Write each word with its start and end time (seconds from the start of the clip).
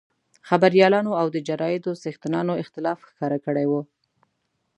خبریالانو 0.47 1.11
او 1.21 1.27
د 1.35 1.37
جرایدو 1.47 1.91
څښتنانو 2.01 2.53
اختلاف 2.63 2.99
ښکاره 3.09 3.37
کړی 3.45 3.65
وو. 3.67 3.81